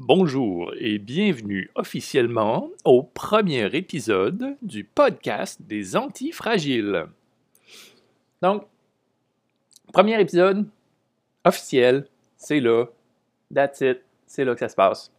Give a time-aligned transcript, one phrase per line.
[0.00, 7.06] Bonjour et bienvenue officiellement au premier épisode du podcast des antifragiles.
[8.40, 8.64] Donc,
[9.92, 10.68] premier épisode
[11.44, 12.06] officiel,
[12.36, 12.86] c'est là,
[13.52, 15.10] that's it, c'est là que ça se passe.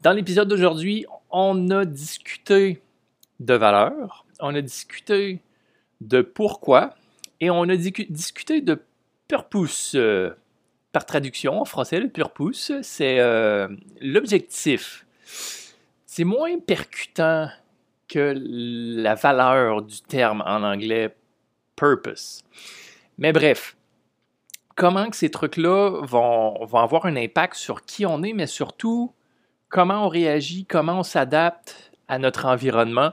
[0.00, 2.82] Dans l'épisode d'aujourd'hui, on a discuté
[3.38, 5.38] de valeurs, on a discuté
[6.00, 6.96] de pourquoi
[7.38, 8.82] et on a discuté de
[9.28, 9.96] purpose.
[10.92, 13.68] Par traduction en français, le purpose, c'est euh,
[14.00, 15.06] l'objectif.
[16.06, 17.48] C'est moins percutant
[18.08, 21.14] que la valeur du terme en anglais
[21.76, 22.42] purpose.
[23.18, 23.76] Mais bref,
[24.74, 29.12] comment que ces trucs-là vont, vont avoir un impact sur qui on est, mais surtout
[29.68, 33.12] comment on réagit, comment on s'adapte à notre environnement.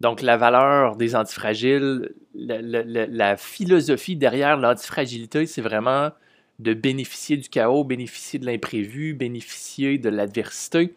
[0.00, 6.10] Donc, la valeur des antifragiles, la philosophie derrière l'antifragilité, c'est vraiment
[6.58, 10.94] de bénéficier du chaos, bénéficier de l'imprévu, bénéficier de l'adversité.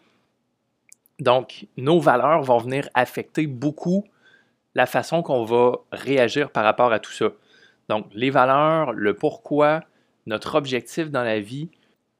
[1.18, 4.04] Donc, nos valeurs vont venir affecter beaucoup
[4.74, 7.30] la façon qu'on va réagir par rapport à tout ça.
[7.88, 9.82] Donc, les valeurs, le pourquoi,
[10.26, 11.68] notre objectif dans la vie.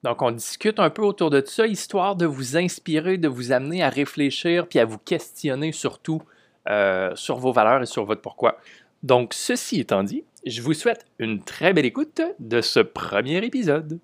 [0.03, 3.83] Donc, on discute un peu autour de ça, histoire de vous inspirer, de vous amener
[3.83, 6.23] à réfléchir, puis à vous questionner surtout
[6.69, 8.59] euh, sur vos valeurs et sur votre pourquoi.
[9.03, 14.01] Donc, ceci étant dit, je vous souhaite une très belle écoute de ce premier épisode.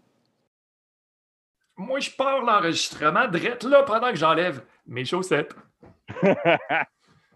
[1.76, 5.54] Moi, je pars l'enregistrement direct là pendant que j'enlève mes chaussettes.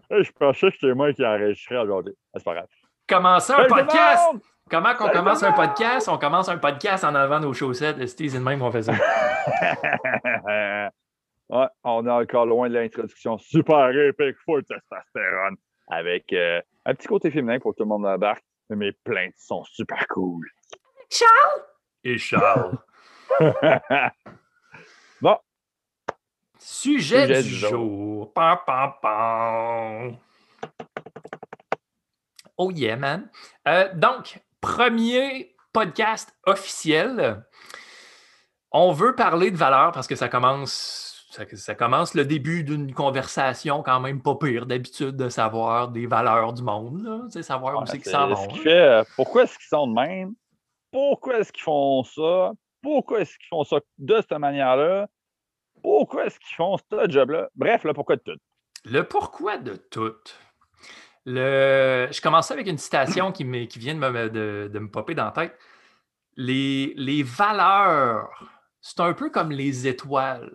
[0.09, 2.13] je pensais que c'était moi qui enregistrais aujourd'hui.
[2.33, 2.67] Ah, c'est pas grave.
[3.07, 4.23] Commencer un podcast!
[4.69, 6.07] Comment qu'on commence un podcast?
[6.07, 8.07] On commence un podcast en enlevant nos chaussettes.
[8.07, 8.93] C'est de même qu'on fait ça?
[11.49, 15.57] ouais, on est encore loin de l'introduction super épique, full testostérone,
[15.89, 18.45] avec euh, un petit côté féminin pour que tout le monde embarque.
[18.71, 20.47] Mais mes plaintes sont super cool.
[21.09, 21.61] Charles?
[22.05, 22.77] Et Charles.
[25.21, 25.37] bon.
[26.57, 28.31] Sujet, du, jour.
[32.55, 33.29] Oh yeah, man.
[33.67, 37.43] Euh, donc, premier podcast officiel.
[38.71, 43.83] On veut parler de valeur parce que ça commence ça, commence le début d'une conversation
[43.83, 47.99] quand même pas pire d'habitude de savoir des valeurs du monde, là, savoir où c'est
[47.99, 48.47] qu'ils s'en vont.
[48.65, 50.33] Euh, pourquoi est-ce qu'ils sont de même?
[50.91, 52.51] Pourquoi est-ce qu'ils font ça?
[52.81, 55.07] Pourquoi est-ce qu'ils font ça de cette manière-là?
[55.81, 57.49] Pourquoi est-ce qu'ils font ce job-là?
[57.55, 58.39] Bref, le pourquoi de tout.
[58.85, 60.15] Le pourquoi de tout.
[61.25, 62.07] Le...
[62.11, 65.31] Je commençais avec une citation qui, qui vient de me, de, me popper dans la
[65.31, 65.57] tête.
[66.35, 68.29] Les, les valeurs,
[68.81, 70.51] c'est un peu comme les étoiles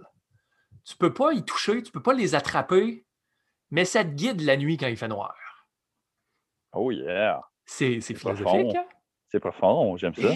[0.87, 3.05] tu ne peux pas y toucher, tu ne peux pas les attraper,
[3.71, 5.35] mais ça te guide la nuit quand il fait noir.
[6.73, 7.43] Oh yeah!
[7.65, 8.77] C'est philosophique.
[8.77, 8.85] Hein?
[9.29, 10.29] C'est profond, j'aime ça.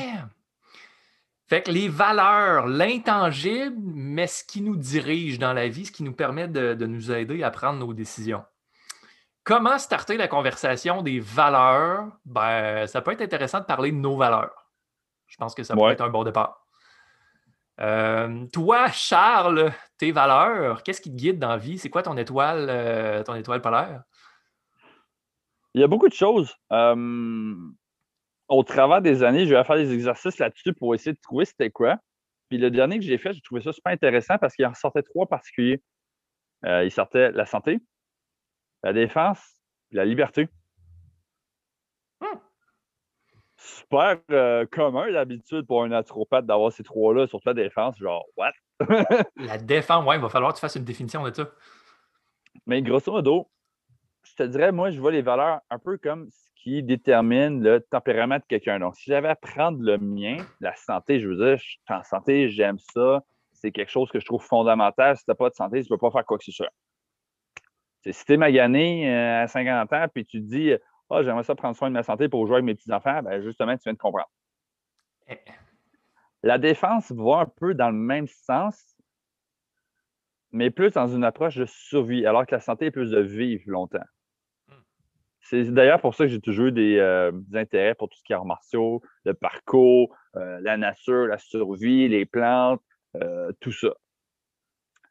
[1.47, 6.03] Fait que les valeurs, l'intangible, mais ce qui nous dirige dans la vie, ce qui
[6.03, 8.44] nous permet de, nous aider à prendre nos décisions.
[9.44, 12.09] Comment starter la conversation des valeurs?
[12.25, 14.69] Ben, ça peut être intéressant de parler de nos valeurs.
[15.27, 16.59] Je pense que ça peut être un bon départ.
[17.81, 21.79] Euh, toi, Charles, tes valeurs, qu'est-ce qui te guide dans la vie?
[21.79, 24.03] C'est quoi ton étoile, euh, ton étoile polaire?
[25.75, 26.55] Il y a beaucoup de choses.
[26.73, 27.55] Euh,
[28.49, 31.71] au travers des années, je vais faire des exercices là-dessus pour essayer de trouver c'était
[31.71, 31.97] quoi.
[32.49, 35.03] Puis le dernier que j'ai fait, j'ai trouvé ça super intéressant parce qu'il en sortait
[35.03, 35.81] trois particuliers.
[36.65, 37.79] il sortait la santé,
[38.83, 39.41] la défense,
[39.93, 40.49] la liberté
[43.60, 47.98] super euh, commun d'habitude pour un naturopathe d'avoir ces trois-là, surtout la défense.
[47.98, 48.53] Genre, what?
[49.37, 51.50] la défense, ouais, il va falloir que tu fasses une définition de ça.
[52.66, 53.48] Mais grosso modo,
[54.22, 57.81] je te dirais, moi, je vois les valeurs un peu comme ce qui détermine le
[57.81, 58.78] tempérament de quelqu'un.
[58.78, 62.03] Donc, si j'avais à prendre le mien, la santé, je veux dire, je suis en
[62.03, 63.22] santé, j'aime ça,
[63.53, 65.16] c'est quelque chose que je trouve fondamental.
[65.16, 66.71] Si tu n'as pas de santé, tu ne peux pas faire quoi que ce soit.
[68.04, 70.72] si tu es magané euh, à 50 ans, puis tu te dis,
[71.10, 73.76] ah, j'aimerais ça prendre soin de ma santé pour jouer avec mes petits-enfants, ben justement,
[73.76, 74.31] tu viens de comprendre.
[75.28, 75.38] Eh.
[76.43, 78.97] La défense va un peu dans le même sens,
[80.53, 83.62] mais plus dans une approche de survie, alors que la santé est plus de vivre
[83.66, 83.98] longtemps.
[84.68, 84.74] Hmm.
[85.41, 88.33] C'est d'ailleurs pour ça que j'ai toujours eu des, euh, intérêts pour tout ce qui
[88.33, 92.83] est arts martiaux, le parcours, euh, la nature, la survie, les plantes,
[93.16, 93.91] euh, tout ça.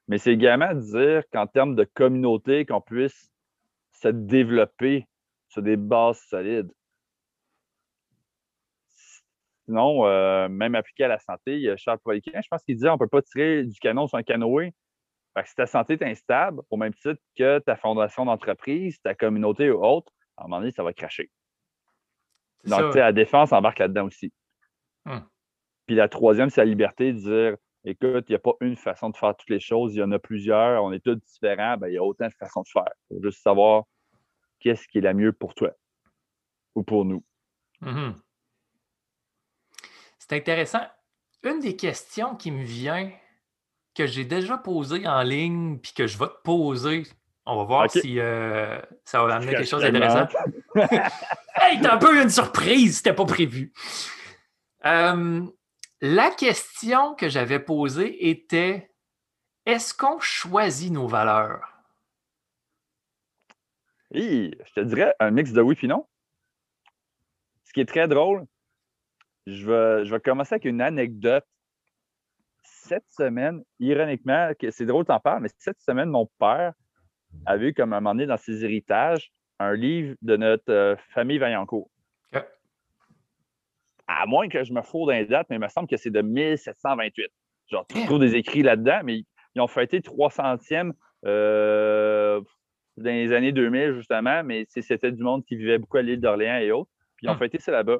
[0.08, 3.32] Mais c'est également de dire qu'en termes de communauté, qu'on puisse
[3.92, 5.08] se développer
[5.50, 6.72] sur des bases solides.
[9.66, 12.76] Sinon, euh, même appliqué à la santé, il y a Charles Poliquin, je pense qu'il
[12.76, 14.74] disait on ne peut pas tirer du canon sur un canoë.
[15.46, 19.84] si ta santé est instable, au même titre que ta fondation d'entreprise, ta communauté ou
[19.84, 21.30] autre, à un moment donné, ça va cracher.
[22.66, 24.34] Donc, la défense embarque là-dedans aussi.
[25.06, 25.24] Hum.
[25.86, 29.10] Puis la troisième, c'est la liberté de dire écoute, il n'y a pas une façon
[29.10, 31.88] de faire toutes les choses, il y en a plusieurs, on est tous différents, ben,
[31.88, 32.92] il y a autant de façons de faire.
[33.10, 33.84] Il faut juste savoir
[34.60, 35.72] qu'est-ce qui est la mieux pour toi
[36.76, 37.24] ou pour nous?
[37.82, 38.16] Mhm.
[40.18, 40.86] C'est intéressant.
[41.44, 43.12] Une des questions qui me vient,
[43.96, 47.04] que j'ai déjà posée en ligne, puis que je vais te poser,
[47.52, 50.28] on va voir si euh, ça va amener quelque chose d'intéressant.
[50.76, 53.74] hey, t'as un peu une surprise, c'était pas prévu.
[54.86, 55.42] Euh,
[56.00, 58.92] la question que j'avais posée était
[59.66, 61.79] est-ce qu'on choisit nos valeurs?
[64.12, 66.06] Je te dirais un mix de oui et non.
[67.66, 68.46] Ce qui est très drôle,
[69.46, 71.46] je vais, je vais commencer avec une anecdote.
[72.64, 76.74] Cette semaine, ironiquement, c'est drôle t'en parles, mais cette semaine, mon père
[77.46, 81.38] avait eu comme un moment donné dans ses héritages un livre de notre euh, famille
[81.38, 81.90] Vaillancourt.
[84.08, 86.10] À moins que je me fous dans les dates, mais il me semble que c'est
[86.10, 87.28] de 1728.
[87.68, 89.24] Genre, tu trouves des écrits là-dedans, mais
[89.54, 90.94] ils ont fêté 300e
[91.26, 92.42] euh,
[93.04, 96.60] dans les années 2000, justement, mais c'était du monde qui vivait beaucoup à l'île d'Orléans
[96.60, 96.90] et autres.
[97.16, 97.40] Puis ils ont hmm.
[97.40, 97.98] fêté ça là-bas.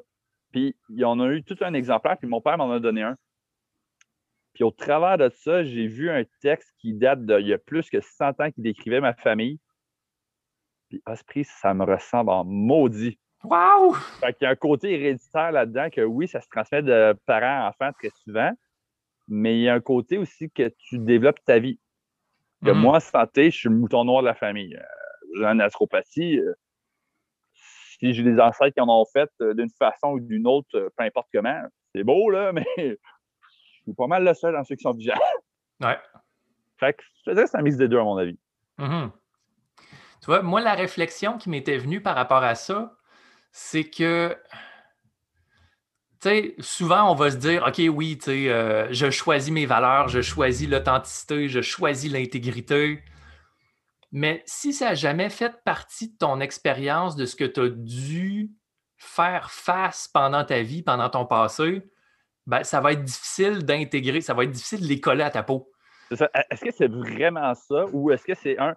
[0.52, 3.16] Puis ils en ont eu tout un exemplaire, puis mon père m'en a donné un.
[4.54, 7.88] Puis au travers de ça, j'ai vu un texte qui date d'il y a plus
[7.88, 9.58] que 100 ans qui décrivait ma famille.
[10.88, 13.18] Puis Osprey, ça me ressemble en maudit.
[13.44, 13.94] Wow!
[14.20, 17.64] Fait qu'il y a un côté héréditaire là-dedans que oui, ça se transmet de parents
[17.64, 18.50] à enfants très souvent,
[19.28, 21.78] mais il y a un côté aussi que tu développes ta vie.
[22.64, 22.74] Que mm-hmm.
[22.74, 24.76] moi, santé, je suis le mouton noir de la famille.
[24.76, 26.38] Euh, j'ai une naturopathie.
[26.38, 26.54] Euh,
[27.54, 31.04] si j'ai des ancêtres qui en ont fait euh, d'une façon ou d'une autre, peu
[31.04, 31.62] importe comment,
[31.94, 32.96] c'est beau, là, mais je
[33.82, 35.16] suis pas mal le seul dans ceux qui sont vigilants.
[35.80, 35.98] Ouais.
[36.78, 38.38] Fait que je dirais que c'est un mix des deux, à mon avis.
[38.78, 39.10] Mm-hmm.
[40.20, 42.96] Tu vois, moi, la réflexion qui m'était venue par rapport à ça,
[43.52, 44.36] c'est que,
[46.28, 50.20] sais, souvent, on va se dire, OK, oui, tu euh, je choisis mes valeurs, je
[50.20, 53.02] choisis l'authenticité, je choisis l'intégrité.
[54.12, 57.68] Mais si ça n'a jamais fait partie de ton expérience, de ce que tu as
[57.68, 58.50] dû
[58.96, 61.82] faire face pendant ta vie, pendant ton passé,
[62.46, 65.42] ben, ça va être difficile d'intégrer, ça va être difficile de les coller à ta
[65.42, 65.70] peau.
[66.10, 68.74] Est-ce que c'est vraiment ça ou est-ce que c'est un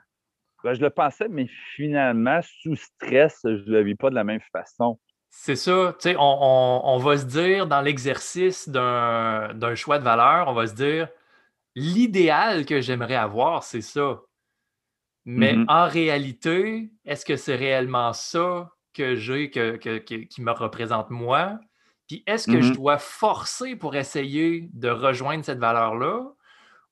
[0.63, 4.23] ben, je le pensais, mais finalement, sous stress, je ne le vis pas de la
[4.23, 4.97] même façon.
[5.35, 5.95] C'est ça.
[5.99, 10.75] Tu sais, on, va se dire dans l'exercice d'un choix de valeur, on va se
[10.75, 11.09] dire
[11.75, 14.21] l'idéal que j'aimerais avoir, c'est ça.
[15.25, 15.65] Mais mm-hmm.
[15.67, 21.59] en réalité, est-ce que c'est réellement ça que j'ai, que, qui me représente moi?
[22.07, 22.75] Puis est-ce que je mm-hmm.
[22.75, 26.31] dois forcer pour essayer de rejoindre cette valeur-là?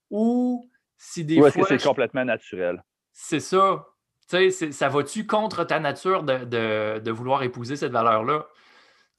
[0.10, 0.68] Ou
[0.98, 2.84] si des Ou est-ce que c'est complètement naturel?
[3.14, 3.86] C'est ça.
[4.32, 8.48] Sais, ça va-tu contre ta nature de, vouloir épouser cette valeur-là?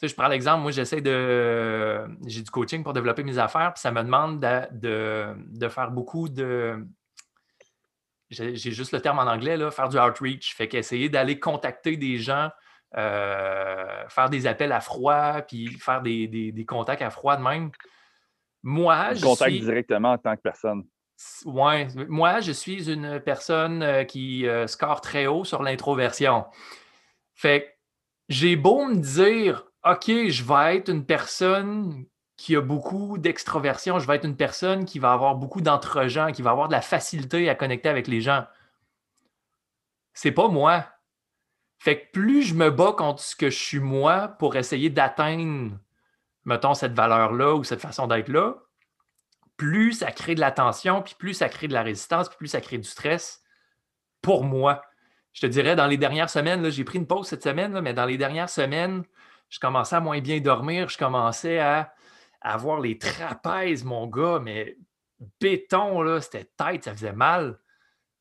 [0.03, 2.01] Je prends l'exemple, moi, j'essaie de.
[2.27, 6.87] J'ai du coaching pour développer mes affaires, puis ça me demande de, faire beaucoup de.
[8.31, 10.55] J'ai juste le terme en anglais, là, faire du outreach.
[10.57, 12.49] Fait qu'essayer d'aller contacter des gens,
[12.97, 17.71] euh, faire des appels à froid, puis faire des, contacts à froid de même.
[18.63, 19.23] Moi, je.
[19.23, 20.85] Contact directement en tant que personne.
[21.45, 26.47] Ouais, moi, je suis une personne euh, qui euh, score très haut sur l'introversion.
[27.35, 27.79] Fait
[28.29, 34.07] j'ai beau me dire, OK, je vais être une personne qui a beaucoup d'extroversion, je
[34.07, 37.49] vais être une personne qui va avoir beaucoup d'entre-gens, qui va avoir de la facilité
[37.49, 38.45] à connecter avec les gens.
[40.15, 40.87] C'est pas moi.
[41.79, 45.79] Fait que plus je me bats contre ce que je suis moi pour essayer d'atteindre,
[46.45, 48.57] mettons, cette valeur-là ou cette façon d'être là,
[49.57, 52.49] plus ça crée de la tension, puis plus ça crée de la résistance, puis plus
[52.49, 53.43] ça crée du stress
[54.21, 54.83] pour moi.
[55.33, 58.05] Je te dirais, dans les dernières semaines, j'ai pris une pause cette semaine, mais dans
[58.05, 59.05] les dernières semaines,
[59.49, 61.95] je commençais à moins bien dormir, je commençais à,
[62.41, 64.77] avoir les trapèzes, mon gars, mais
[65.41, 67.61] béton, c'était tête, ça faisait mal.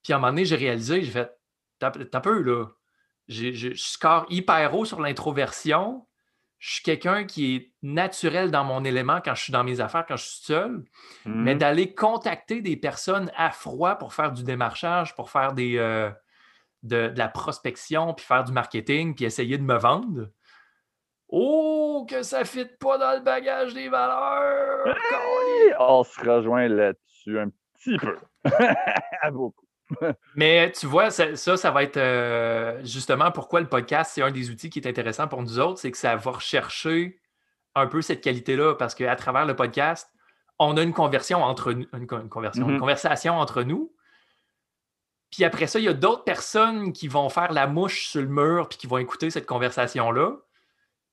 [0.04, 1.32] Puis à un moment donné, j'ai réalisé, j'ai fait,
[1.80, 2.68] t'as peu, là.
[3.28, 6.06] Je score hyper haut sur l'introversion,
[6.62, 10.06] je suis quelqu'un qui est naturel dans mon élément quand je suis dans mes affaires,
[10.08, 10.84] quand je suis seul,
[11.25, 11.58] mais mmh.
[11.58, 16.12] d'aller contacter des personnes à froid pour faire du démarchage, pour faire des, euh,
[16.84, 20.30] de, la prospection, puis faire du marketing, puis essayer de me vendre.
[21.30, 24.96] Oh, que ça ne fit pas dans le bagage des valeurs!
[25.80, 28.20] on se rejoint là-dessus un petit peu.
[29.24, 29.65] à beaucoup.
[30.36, 34.50] Mais tu vois, ça, ça, va être euh, justement pourquoi le podcast, c'est un des
[34.50, 37.20] outils qui est intéressant pour nous autres, c'est que ça va rechercher
[37.76, 40.10] un peu cette qualité-là, parce qu'à travers le podcast,
[40.60, 42.80] on a une conversion entre une, une conversion, une mm-hmm.
[42.80, 43.94] conversation entre nous.
[45.32, 48.28] Puis après ça, il y a d'autres personnes qui vont faire la mouche sur le
[48.28, 50.36] mur puis qui vont écouter cette conversation-là.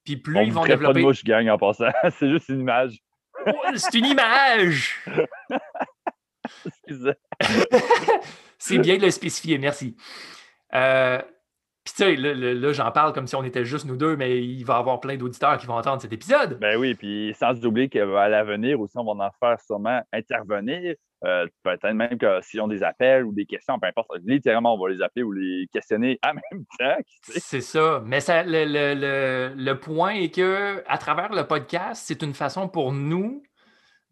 [0.04, 0.94] Puis plus ils vont développer.
[0.94, 1.90] pas de mouche, gang, en passant.
[2.18, 2.98] c'est juste une image.
[3.46, 5.04] Oh, c'est une image!
[8.58, 9.96] c'est bien de le spécifier, merci.
[10.74, 11.20] Euh,
[11.84, 14.62] puis tu sais, là, j'en parle comme si on était juste nous deux, mais il
[14.64, 16.58] va y avoir plein d'auditeurs qui vont entendre cet épisode.
[16.60, 20.94] Ben oui, puis sans oublier qu'à l'avenir aussi, on va en faire sûrement intervenir.
[21.24, 24.78] Euh, peut-être même que s'ils ont des appels ou des questions, peu importe, littéralement, on
[24.78, 27.02] va les appeler ou les questionner en même temps.
[27.22, 28.02] C'est ça.
[28.04, 32.92] Mais ça, le, le, point est que à travers le podcast, c'est une façon pour
[32.92, 33.42] nous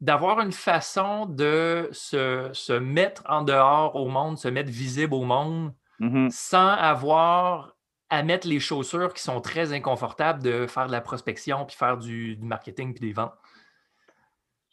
[0.00, 5.24] d'avoir une façon de se, se, mettre en dehors au monde, se mettre visible au
[5.24, 6.28] monde Mm-hmm.
[6.30, 7.74] sans avoir
[8.10, 11.96] à mettre les chaussures qui sont très inconfortables de faire de la prospection, puis faire
[11.96, 13.32] du, marketing, puis des ventes.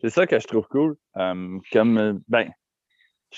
[0.02, 0.98] C'est ça que je trouve cool.
[1.16, 2.50] comme, euh, ben,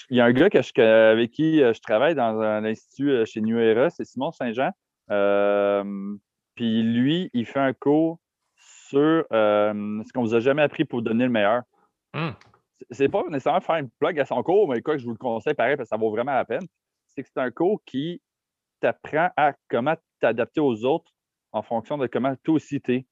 [0.10, 3.25] il y a un gars que avec qui euh, je travaille dans un institut euh,
[3.25, 4.72] chez New Era, c'est Simon Saint-Jean.
[6.56, 8.20] puis lui, il fait un cours
[8.58, 11.62] sur ce qu'on vous a jamais appris pour donner le meilleur.
[12.15, 12.31] Mm.
[12.91, 15.53] C'est pas nécessairement faire une plug à son cours, mais quoi je vous le conseille
[15.53, 16.65] pareil parce que ça vaut vraiment la peine
[17.15, 18.22] c'est que c'est un cours qui
[18.81, 21.12] t'apprend à comment t'adapter aux autres
[21.51, 23.05] en fonction de comment toi aussi t'es.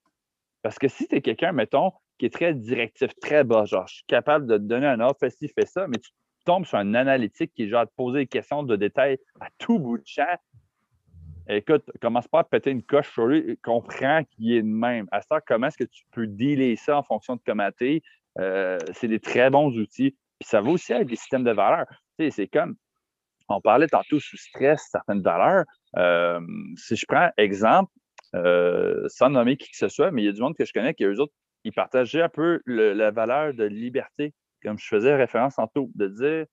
[0.61, 3.95] Parce que si tu es quelqu'un, mettons, qui est très directif, très bas, genre, je
[3.95, 6.11] suis capable de te donner un offre, fais ci, fais ça, mais tu
[6.45, 9.47] tombes sur un analytique qui est genre à te poser des questions de détails à
[9.57, 10.37] tout bout de champ.
[11.47, 15.07] Écoute, commence pas à péter une coche sur lui, comprends qu'il est de même.
[15.11, 18.01] À ça, comment est-ce que tu peux dealer ça en fonction de comment tu
[18.39, 20.11] euh, c'est des très bons outils.
[20.39, 21.87] Puis ça va aussi avec des systèmes de valeurs.
[22.17, 22.75] Tu sais, c'est comme
[23.49, 25.65] on parlait tantôt sous stress, certaines valeurs.
[25.97, 26.39] Euh,
[26.77, 27.91] si je prends exemple,
[28.35, 30.73] euh, sans nommer qui que ce soit, mais il y a du monde que je
[30.73, 31.33] connais qui, eux autres,
[31.65, 36.45] ils partageaient un peu la valeur de liberté, comme je faisais référence tantôt, de dire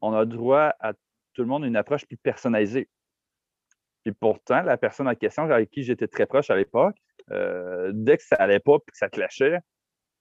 [0.00, 2.88] on a droit à tout le monde une approche plus personnalisée.
[4.04, 6.96] Et pourtant, la personne en question avec qui j'étais très proche à l'époque,
[7.28, 9.58] dès que ça n'allait pas et que ça clashait,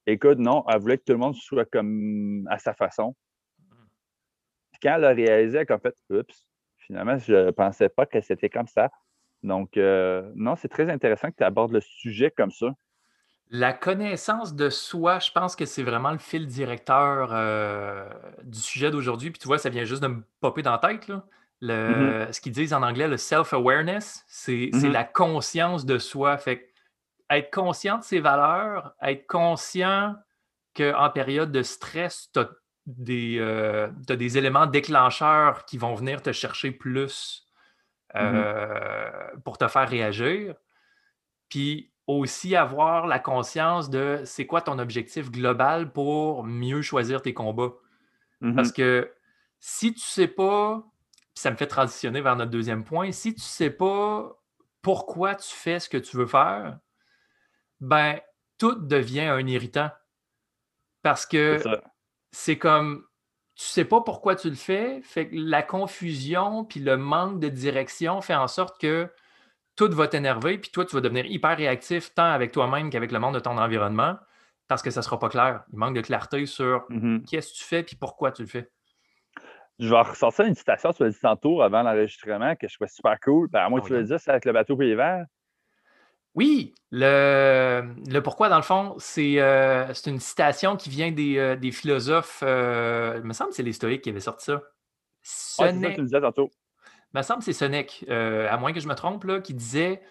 [0.08, 3.16] écoute, non, elle voulait que tout le monde soit comme à sa façon
[4.82, 6.48] quand elle a réalisé, a fait Oups,
[6.78, 8.90] finalement, je ne pensais pas que c'était comme ça.
[9.44, 12.68] Donc, euh, non, c'est très intéressant que tu abordes le sujet comme ça.
[13.50, 18.10] La connaissance de soi, je pense que c'est vraiment le fil directeur euh,
[18.44, 19.32] du sujet d'aujourd'hui.
[19.32, 21.10] Puis tu vois, ça vient juste de me popper dans la tête.
[21.62, 22.34] Le, mm-hmm.
[22.34, 24.92] Ce qu'ils disent en anglais, le self-awareness, c'est mm-hmm.
[24.92, 26.38] la conscience de soi.
[26.38, 26.67] Fait
[27.30, 30.16] être conscient de ses valeurs, être conscient
[30.76, 32.50] qu'en période de stress, tu as
[32.86, 37.46] des, euh, des éléments déclencheurs qui vont venir te chercher plus
[38.16, 38.36] mm-hmm.
[38.36, 40.56] euh, pour te faire réagir.
[41.50, 47.34] Puis aussi avoir la conscience de c'est quoi ton objectif global pour mieux choisir tes
[47.34, 47.74] combats.
[48.40, 48.74] Parce mm-hmm.
[48.74, 49.14] que
[49.60, 50.84] si tu ne sais pas,
[51.34, 54.32] ça me fait transitionner vers notre deuxième point, si tu ne sais pas
[54.82, 56.80] pourquoi tu fais ce que tu veux faire,
[57.80, 58.20] ben
[58.58, 59.92] tout devient un irritant.
[61.02, 61.62] Parce que
[62.32, 63.06] c'est comme
[63.56, 67.50] tu sais pas pourquoi tu le fais, fait que la confusion puis le manque de
[67.50, 69.10] direction fait en sorte que
[69.76, 73.20] tout va t'énerver, puis toi, tu vas devenir hyper réactif tant avec toi-même qu'avec le
[73.20, 74.18] monde de ton environnement,
[74.68, 75.64] parce que ça ne sera pas clair.
[75.72, 77.26] Il manque de clarté sur mm-hmm.
[77.26, 78.70] qu'est-ce que tu fais puis pourquoi tu le fais.
[79.80, 83.48] Je vais ressortir une citation sur le tantôt avant l'enregistrement que je trouvais super cool.
[83.50, 85.26] Ben, à moi, tu le dire, c'est avec le bateau Pays Vert.
[86.38, 92.44] Oui, le, pourquoi, dans le fond, c'est euh, une citation qui vient des, euh, philosophes.
[92.44, 94.62] Euh, il me semble que c'est les stoïques qui avaient sorti ça.
[95.24, 95.96] Sénèque.
[95.96, 96.52] tu disais tantôt.
[97.12, 100.04] Il me semble que c'est Sénèque, à moins que je me trompe, là, qui disait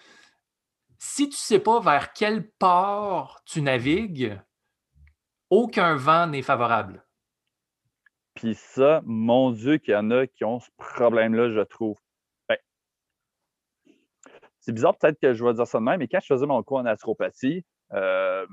[0.98, 4.36] Si tu ne sais pas vers quel port tu navigues,
[5.48, 7.04] aucun vent n'est favorable.
[8.34, 11.96] Puis ça, mon Dieu, qu'il y en a qui ont ce problème-là, je trouve
[14.66, 16.60] c'est bizarre peut-être que je vais dire ça de même, mais quand je faisais mon
[16.64, 18.44] cours en naturopathie, euh,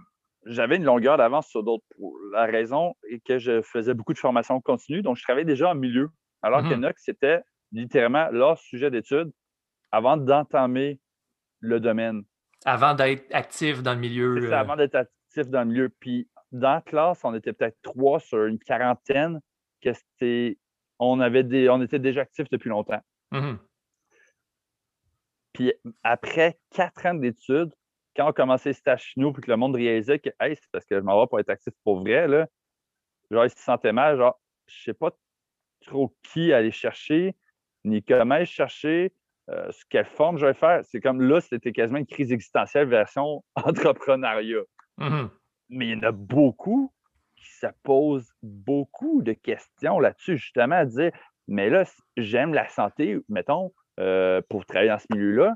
[0.45, 1.83] j'avais une longueur d'avance sur d'autres.
[2.31, 5.75] La raison est que je faisais beaucoup de formation continue, donc je travaillais déjà en
[5.75, 6.11] milieu.
[6.43, 6.81] Alors que mm-hmm.
[6.81, 7.41] NOC, c'était
[7.71, 9.31] littéralement leur sujet d'étude
[9.91, 10.99] avant d'entamer
[11.61, 12.21] le domaine.
[12.63, 14.37] Avant d'être actif dans le milieu.
[14.37, 14.53] Euh.
[14.53, 15.89] avant d'être actif dans le milieu.
[15.99, 19.39] Puis dans la classe, on était peut-être trois sur une quarantaine
[19.81, 20.59] que c'était.
[20.99, 23.01] On, avait des, on était déjà actifs depuis longtemps.
[23.31, 23.57] Mm-hmm.
[25.53, 27.73] Puis après quatre ans d'études,
[28.15, 30.69] quand on commençait les stages chez nous, puis que le monde réalisait que hey, c'est
[30.71, 32.47] parce que je m'en vais pour être actif pour vrai, là,
[33.31, 35.11] genre, ils se sentaient mal, genre, je sais pas
[35.85, 37.35] trop qui aller chercher,
[37.83, 39.13] ni comment aller chercher,
[39.49, 40.81] euh, quelle forme je vais faire.
[40.85, 44.63] C'est comme là, c'était quasiment une crise existentielle version entrepreneuriat.
[44.99, 45.29] Mm-hmm.
[45.69, 46.93] Mais il y en a beaucoup
[47.35, 51.11] qui se posent beaucoup de questions là-dessus, justement, à dire,
[51.47, 51.83] mais là,
[52.15, 55.55] j'aime la santé, mettons, euh, pour travailler dans ce milieu-là.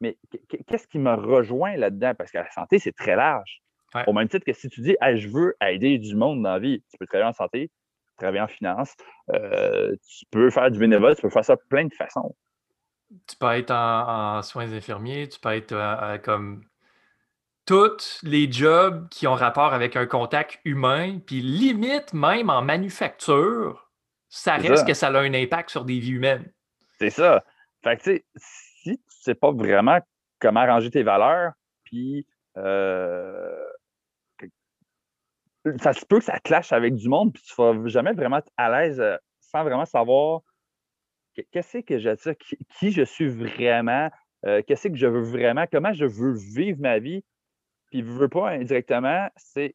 [0.00, 0.18] Mais
[0.66, 2.14] qu'est-ce qui me rejoint là-dedans?
[2.16, 3.62] Parce que la santé, c'est très large.
[4.06, 6.82] Au même titre que si tu dis je veux aider du monde dans la vie,
[6.90, 7.70] tu peux travailler en santé,
[8.18, 8.94] travailler en finance,
[9.32, 12.34] euh, tu peux faire du bénévolat, tu peux faire ça de plein de façons.
[13.28, 16.64] Tu peux être en, soins infirmiers, tu peux être euh, comme
[17.66, 23.90] tous les jobs qui ont rapport avec un contact humain, puis limite même en manufacture,
[24.28, 26.52] ça reste que ça a un impact sur des vies humaines.
[26.98, 27.44] C'est ça.
[27.82, 29.98] Fait que, tu sais, si tu sais pas vraiment
[30.38, 31.52] comment arranger tes valeurs,
[31.84, 33.64] puis euh,
[35.80, 38.52] ça se peut que ça clash avec du monde, puis tu vas jamais vraiment être
[38.56, 40.40] à l'aise euh, sans vraiment savoir
[41.50, 42.36] qu'est-ce que je sais,
[42.78, 44.10] qui, je suis vraiment,
[44.46, 47.24] euh, qu'est-ce que je veux vraiment, comment je veux vivre ma vie.
[47.90, 49.74] Puis, ne veux pas indirectement, c'est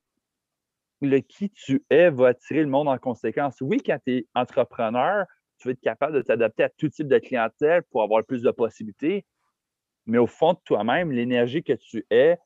[1.01, 3.55] le qui tu es va attirer le monde en conséquence.
[3.61, 5.25] Oui, quand tu es entrepreneur,
[5.59, 8.51] tu vas être capable de t'adapter à tout type de clientèle pour avoir plus de
[8.51, 9.25] possibilités.
[10.05, 12.37] Mais au fond de toi-même, l'énergie que tu es,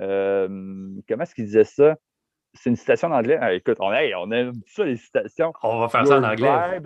[0.00, 0.46] euh,
[1.08, 1.96] comment est-ce qu'il disait ça?
[2.54, 3.38] C'est une citation en anglais.
[3.40, 5.52] Ah, écoute, on, on aime ça, les citations.
[5.62, 6.80] On va faire ça en anglais.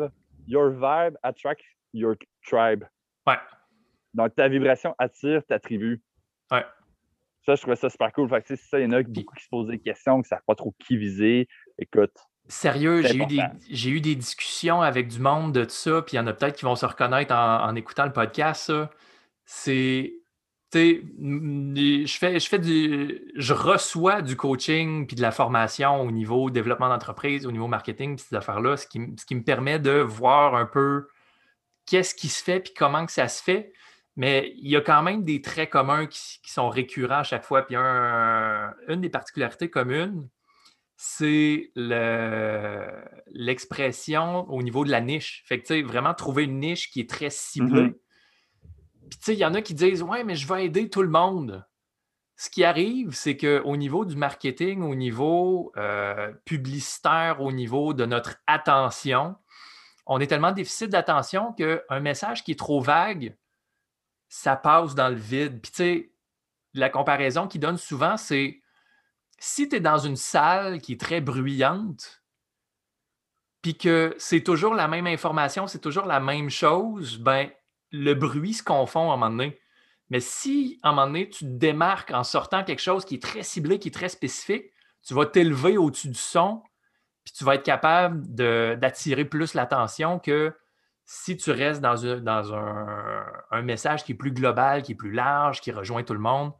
[0.46, 2.14] your vibe attracts your
[2.46, 2.84] tribe.
[3.26, 3.36] Ouais.
[4.14, 6.02] Donc, ta vibration attire ta tribu.
[6.50, 6.64] Ouais.
[7.44, 8.28] Ça, je trouvais ça super cool.
[8.28, 10.28] Fait que, ça, il y en a beaucoup qui se posent des questions, qui ne
[10.28, 11.48] savent pas trop qui viser.
[11.78, 12.14] Écoute.
[12.48, 16.16] Sérieux, j'ai eu, des, j'ai eu des discussions avec du monde de ça, puis il
[16.16, 18.72] y en a peut-être qui vont se reconnaître en, écoutant le podcast.
[19.44, 20.14] C'est.
[20.74, 23.32] Je fais, je fais du.
[23.36, 28.16] Je reçois du coaching puis de la formation au niveau développement d'entreprise, au niveau marketing,
[28.16, 31.08] puis ces affaires-là, ce qui, ce qui me permet de voir un peu
[31.86, 33.72] qu'est-ce qui se fait puis comment que ça se fait.
[34.16, 37.62] Mais il y a quand même des traits communs qui, sont récurrents à chaque fois.
[37.66, 40.28] Puis une des particularités communes,
[41.04, 41.72] c'est
[43.26, 45.42] l'expression au niveau de la niche.
[45.46, 47.88] Fait que, tu sais, vraiment trouver une niche qui est très ciblée.
[47.88, 47.98] Mm-hmm.
[49.10, 51.02] Puis, tu sais, il y en a qui disent Ouais, mais je vais aider tout
[51.02, 51.66] le monde.
[52.36, 58.06] Ce qui arrive, c'est qu'au niveau du marketing, au niveau euh, publicitaire, au niveau de
[58.06, 59.34] notre attention,
[60.06, 63.36] on est tellement déficit d'attention qu'un message qui est trop vague,
[64.28, 65.60] ça passe dans le vide.
[65.62, 66.12] Puis, tu sais,
[66.74, 68.61] la comparaison qu'il donne souvent, c'est
[69.44, 72.22] si tu es dans une salle qui est très bruyante,
[73.60, 77.50] puis que c'est toujours la même information, c'est toujours la même chose, ben
[77.90, 79.58] le bruit se confond à un moment donné.
[80.10, 83.22] Mais si, à un moment donné, tu te démarques en sortant quelque chose qui est
[83.22, 84.66] très ciblé, qui est très spécifique,
[85.04, 86.62] tu vas t'élever au-dessus du son,
[87.24, 90.54] puis tu vas être capable d'attirer plus l'attention que
[91.04, 92.06] si tu restes dans,
[92.54, 96.52] un, message qui est plus global, qui est plus large, qui rejoint tout le monde.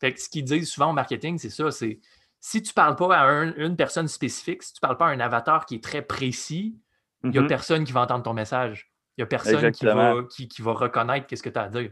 [0.00, 2.00] Fait ce qu'ils disent souvent au marketing, c'est ça, c'est
[2.40, 5.10] si tu ne parles pas à une personne spécifique, si tu ne parles pas à
[5.10, 6.78] un avatar qui est très précis,
[7.24, 7.48] il n'y a mm-hmm.
[7.48, 8.92] personne qui va entendre ton message.
[9.16, 11.90] Il n'y a personne qui va, qui, va, reconnaître ce que tu as à dire.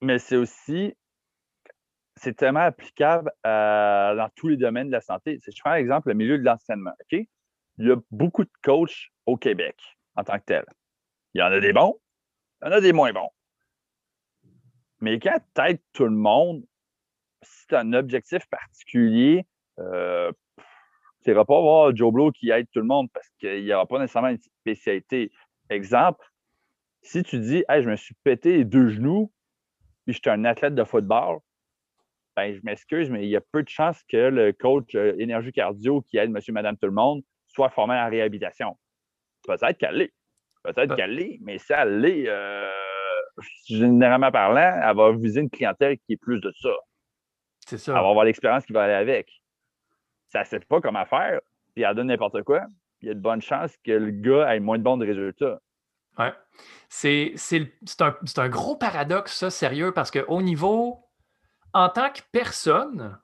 [0.00, 0.94] Mais c'est aussi,
[2.16, 5.40] c'est tellement applicable dans tous les domaines de la santé.
[5.44, 6.92] je prends l'exemple le milieu de l'enseignement.
[7.00, 7.26] OK?
[7.78, 9.76] Il y a beaucoup de coachs au Québec
[10.14, 10.64] en tant que tel.
[11.34, 11.98] Il y en a des bons,
[12.60, 13.30] il y en a des moins bons.
[15.00, 16.64] Mais quand tu aides tout le monde,
[17.42, 19.46] si tu as un objectif particulier,
[19.78, 20.32] euh,
[21.22, 23.86] tu n'iras pas voir Joe Blow qui aide tout le monde parce qu'il n'y aura
[23.86, 25.30] pas nécessairement une spécialité.
[25.70, 26.24] Exemple,
[27.02, 29.32] si tu dis hey, je me suis pété les deux genoux,
[30.04, 31.38] puis je suis un athlète de football,
[32.36, 35.52] ben, je m'excuse, mais il y a peu de chances que le coach euh, énergie
[35.52, 38.78] cardio qui aide monsieur, madame, tout le monde soit formé en réhabilitation.
[39.46, 40.12] Peut-être qu'elle l'est.
[40.62, 42.70] Peut-être qu'elle l'est, mais si elle l'est, euh,
[43.66, 46.70] généralement parlant, elle va viser une clientèle qui est plus de ça.
[47.66, 47.92] C'est ça.
[47.92, 49.41] Elle va avoir l'expérience qui va aller avec.
[50.32, 51.40] Ça ne sait pas comment faire,
[51.74, 52.62] puis elle donne n'importe quoi.
[53.00, 55.60] Il y a de bonnes chances que le gars ait moins de bons résultats.
[56.18, 56.26] Oui.
[56.88, 57.34] C'est
[58.00, 61.04] un, un, gros paradoxe, ça, sérieux, parce qu'au niveau,
[61.72, 63.18] en tant que personne,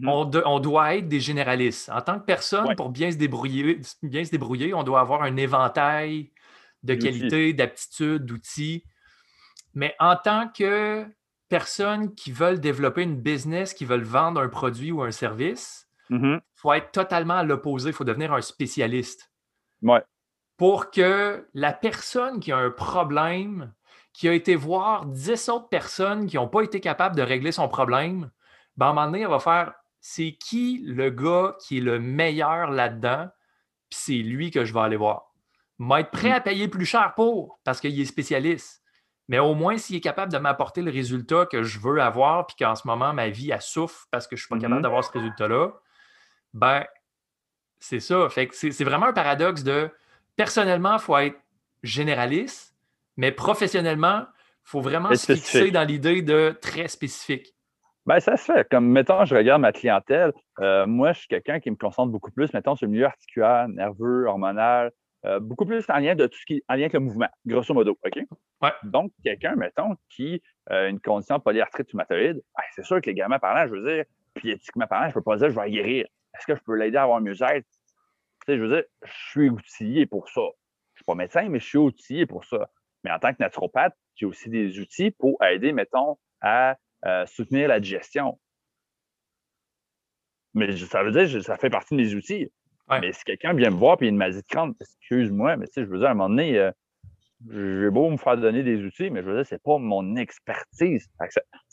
[0.00, 0.42] Mm-hmm.
[0.44, 1.88] on, doit être des généralistes.
[1.90, 5.36] En tant que personne, pour bien se, débrouiller, bien se débrouiller, on doit avoir un
[5.36, 6.32] éventail
[6.82, 8.84] de qualité, d'aptitude, d'outils.
[9.74, 11.06] Mais en tant que
[11.48, 16.16] personne qui veulent développer une business, qui veulent vendre un produit ou un service, il
[16.16, 16.40] mm-hmm.
[16.54, 17.90] faut être totalement à l'opposé.
[17.90, 19.32] Il faut devenir un spécialiste.
[19.82, 20.02] Ouais.
[20.56, 23.72] Pour que la personne qui a un problème,
[24.12, 27.68] qui a été voir 10 autres personnes qui n'ont pas été capables de régler son
[27.68, 28.30] problème,
[28.76, 29.74] ben, à un moment donné, elle va faire
[30.08, 33.28] c'est qui le gars qui est le meilleur là-dedans,
[33.90, 35.34] puis c'est lui que je vais aller voir.
[35.80, 36.34] vais être prêt mm.
[36.34, 38.82] à payer plus cher pour, parce qu'il est spécialiste.
[39.28, 42.54] Mais au moins, s'il est capable de m'apporter le résultat que je veux avoir, puis
[42.56, 44.82] qu'en ce moment, ma vie, elle souffre parce que je ne suis pas capable mm-hmm.
[44.84, 45.72] d'avoir ce résultat-là,
[46.56, 46.84] ben,
[47.78, 48.28] c'est ça.
[48.30, 49.90] Fait c'est vraiment un paradoxe de
[50.36, 51.38] personnellement, il faut être
[51.82, 52.74] généraliste,
[53.18, 57.54] mais professionnellement, il faut vraiment se fixer dans l'idée de très spécifique.
[58.06, 58.66] Ben, ça se fait.
[58.70, 60.32] Comme, mettons, je regarde ma clientèle.
[60.60, 63.68] Euh, moi, je suis quelqu'un qui me concentre beaucoup plus, mettons, sur le milieu articulaire,
[63.68, 64.92] nerveux, hormonal,
[65.26, 67.74] euh, beaucoup plus en lien de tout ce qui en lien avec le mouvement, grosso
[67.74, 67.98] modo.
[68.02, 68.22] OK?
[68.62, 68.72] Ouais.
[68.84, 70.40] Donc, quelqu'un, mettons, qui
[70.70, 74.04] a une condition polyarthrite rhumatoïde, ben, c'est sûr que les gamins parlant, je veux dire,
[74.36, 76.06] puis éthiquement parlant, je ne peux pas dire je vais guérir.
[76.36, 77.66] Est-ce que je peux l'aider à avoir mieux-être?
[77.66, 80.40] Tu sais, je veux dire, je suis outillé pour ça.
[80.40, 82.70] Je ne suis pas médecin, mais je suis outillé pour ça.
[83.04, 87.68] Mais en tant que naturopathe, j'ai aussi des outils pour aider, mettons, à euh, soutenir
[87.68, 88.38] la digestion.
[90.54, 92.50] Mais ça veut dire que ça fait partie de mes outils.
[92.88, 95.84] Mais si quelqu'un vient me voir et il m'a dit crâne, excuse-moi, mais tu sais,
[95.84, 96.70] je veux dire, à un moment donné, euh,
[97.50, 101.08] j'ai beau me faire donner des outils, mais je veux dire, c'est pas mon expertise.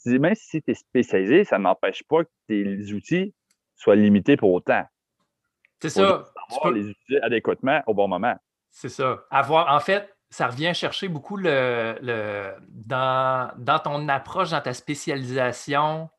[0.07, 3.33] même si tu es spécialisé, ça ne m'empêche pas que tes outils
[3.83, 4.83] soient limités pour autant.
[5.79, 6.25] C'est ça.
[6.49, 8.35] Avoir les utiliser adéquatement au bon moment.
[8.69, 9.25] C'est ça.
[9.29, 14.73] Avoir, en fait, ça revient chercher beaucoup le, le dans, dans, ton approche, dans ta
[14.73, 16.09] spécialisation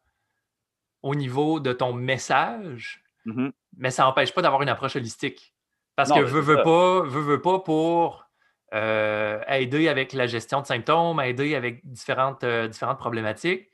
[1.03, 3.51] au niveau de ton message, mm-hmm.
[3.77, 5.55] mais ça n'empêche pas d'avoir une approche holistique.
[5.97, 8.29] Parce que veux, veux pas, veux, veux pas pour
[8.75, 13.69] euh, aider avec la gestion de symptômes, aider avec différentes, euh, différentes problématiques.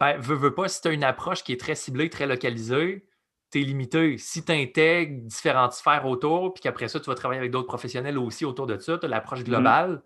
[0.00, 3.07] Ben, veux, veux pas, si tu as une approche qui est très ciblée, très localisée,
[3.50, 4.18] tu es limité.
[4.18, 8.18] Si tu intègres différentes sphères autour, puis qu'après ça, tu vas travailler avec d'autres professionnels
[8.18, 9.44] aussi autour de ça, tu as l'approche mm-hmm.
[9.44, 10.02] globale,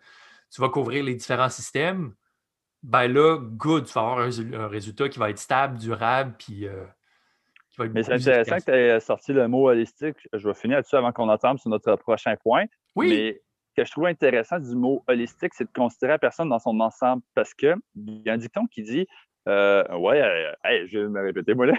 [0.51, 2.15] tu vas couvrir les différents systèmes,
[2.83, 6.85] ben là, good, tu vas avoir un, résultat qui va être stable, durable, puis euh,
[7.71, 10.17] qui va être Mais c'est intéressant que tu aies sorti le mot holistique.
[10.33, 12.65] Je vais finir là-dessus avant qu'on entende sur notre prochain point.
[12.97, 13.09] Oui.
[13.09, 16.59] Mais ce que je trouve intéressant du mot holistique, c'est de considérer la personne dans
[16.59, 17.23] son ensemble.
[17.35, 19.07] Parce qu'il y a un dicton qui dit
[19.49, 21.75] euh, Ouais, euh, je vais me répéter, moi là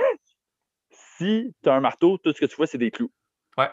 [1.18, 3.12] si tu as un marteau, tout ce que tu vois, c'est des clous.
[3.58, 3.70] Ouais.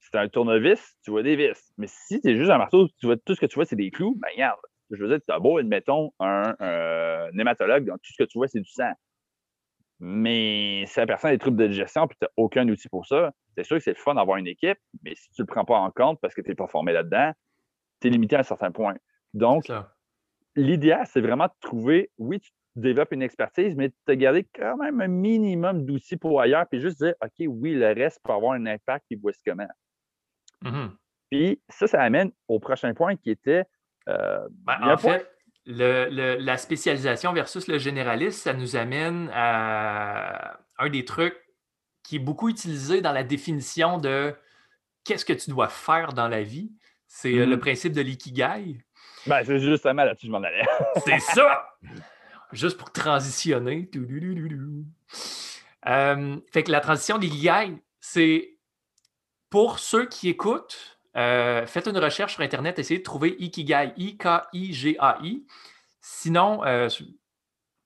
[0.00, 1.72] Si tu as un tournevis, tu vois des vis.
[1.76, 3.76] Mais si tu es juste un marteau, tu vois, tout ce que tu vois, c'est
[3.76, 4.60] des clous, ben regarde.
[4.90, 6.54] Je veux dire, tu as beau, admettons, un,
[7.38, 8.92] hématologue, donc tout ce que tu vois, c'est du sang.
[10.00, 13.06] Mais si la personne a des troubles de digestion et tu n'as aucun outil pour
[13.06, 15.52] ça, c'est sûr que c'est le fun d'avoir une équipe, mais si tu ne le
[15.52, 17.32] prends pas en compte parce que tu n'es pas formé là-dedans,
[18.00, 18.94] tu es limité à un certain point.
[19.34, 19.70] Donc,
[20.54, 25.00] l'idéal, c'est vraiment de trouver, oui, tu développes une expertise, mais de garder quand même
[25.00, 28.66] un minimum d'outils pour ailleurs, puis juste dire, OK, oui, le reste peut avoir un
[28.66, 29.68] impact, puis voici comment.
[30.64, 30.90] Mm-hmm.
[31.30, 33.64] Puis ça, ça amène au prochain point qui était.
[34.08, 35.30] Euh, ben, en fait,
[35.66, 41.36] la spécialisation versus le généraliste, ça nous amène à un des trucs
[42.02, 44.34] qui est beaucoup utilisé dans la définition de
[45.04, 46.72] qu'est-ce que tu dois faire dans la vie.
[47.06, 47.60] C'est euh, le mm-hmm.
[47.60, 48.78] principe de l'ikigai.
[49.26, 50.64] Ben, c'est justement là-dessus que je m'en allais.
[51.04, 51.68] c'est ça!
[52.52, 53.90] juste pour transitionner.
[55.86, 57.30] Euh, fait que la transition des
[58.00, 58.56] c'est
[59.50, 65.46] pour ceux qui écoutent, euh, faites une recherche sur Internet, essayez de trouver Ikigai, I-K-I-G-A-I.
[66.00, 66.88] Sinon, euh,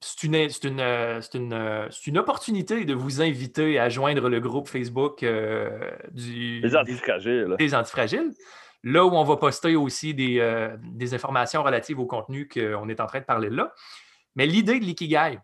[0.01, 5.25] c'est une, une, une, opportunité de vous inviter à joindre le groupe Facebook
[6.11, 7.57] du, des antifragiles.
[7.59, 8.33] Des, antifragiles.
[8.85, 13.07] Là où on va poster aussi des, des informations relatives au contenu qu'on est en
[13.07, 13.73] train de parler là.
[14.35, 15.39] Mais l'idée de l'ikigai,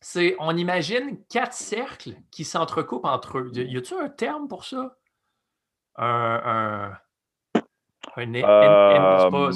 [0.00, 3.50] c'est on imagine quatre cercles qui s'entrecoupent entre eux.
[3.54, 4.96] Y a-t-il un terme pour ça?
[5.96, 6.92] Un.
[7.54, 7.62] un,
[8.16, 8.42] c'est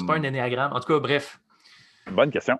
[0.05, 0.73] pas, un énéagramme.
[0.73, 1.39] En tout cas, bref.
[2.11, 2.59] Bonne question.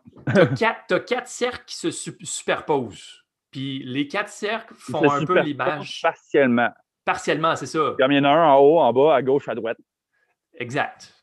[0.58, 3.24] tu as, quatre cercles qui se superposent.
[3.52, 6.02] Puis les quatre cercles font un peu l'image.
[6.02, 6.70] Partiellement.
[7.06, 7.96] Partiellement, c'est ça.
[8.00, 9.78] Comme il y en a un en haut, en bas, à gauche, à droite.
[10.56, 11.14] Exact.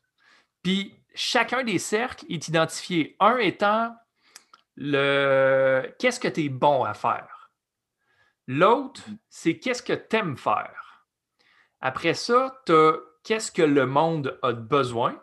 [0.63, 3.17] Puis chacun des cercles est identifié.
[3.19, 3.93] Un étant
[4.75, 7.51] le qu'est-ce que tu es bon à faire?
[8.47, 11.05] L'autre, c'est qu'est-ce que tu aimes faire?
[11.79, 15.21] Après ça, tu as qu'est-ce que le monde a besoin?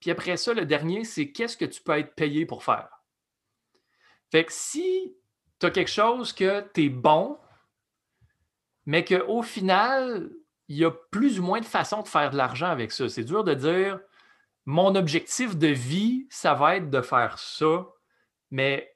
[0.00, 2.88] Puis après ça, le dernier, c'est qu'est-ce que tu peux être payé pour faire?
[4.30, 5.16] Fait que si
[5.60, 7.38] tu as quelque chose que tu es bon,
[8.86, 10.30] mais qu'au final,
[10.68, 13.08] il y a plus ou moins de façons de faire de l'argent avec ça.
[13.08, 14.00] C'est dur de dire
[14.64, 17.86] mon objectif de vie, ça va être de faire ça
[18.52, 18.94] mais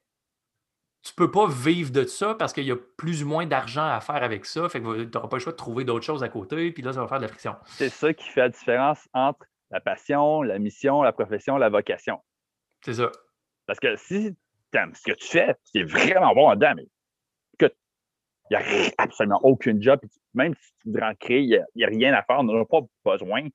[1.02, 3.86] tu ne peux pas vivre de ça parce qu'il y a plus ou moins d'argent
[3.86, 4.68] à faire avec ça.
[4.68, 6.92] Fait que tu n'auras pas le choix de trouver d'autres choses à côté, puis là,
[6.92, 7.56] ça va faire de la friction.
[7.64, 12.20] C'est ça qui fait la différence entre la passion, la mission, la profession, la vocation.
[12.84, 13.10] C'est ça.
[13.66, 14.36] Parce que si
[14.72, 16.86] tu aimes ce que tu fais, c'est vraiment bon dedans, mais
[17.60, 17.70] il
[18.50, 19.98] n'y a absolument aucun job,
[20.34, 22.64] même si tu voudrais en créer, il n'y a, rien à faire, on n'en a
[22.64, 23.48] pas besoin.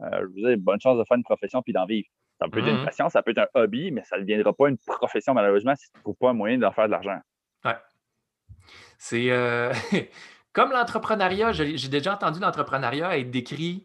[0.00, 2.08] Euh, je vous dis, bonne chance de faire une profession puis d'en vivre.
[2.42, 4.52] Ça peut être une mmh passion, ça peut être un hobby, mais ça ne deviendra
[4.52, 7.20] pas une profession, malheureusement, si tu ne trouves pas un moyen d'en faire de l'argent.
[7.64, 7.76] Ouais.
[8.98, 9.72] C'est euh,
[10.52, 11.52] comme l'entrepreneuriat.
[11.52, 13.84] J'ai déjà entendu l'entrepreneuriat être décrit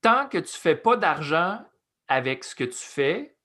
[0.00, 1.60] tant que tu ne fais pas d'argent
[2.06, 3.36] avec ce que tu fais,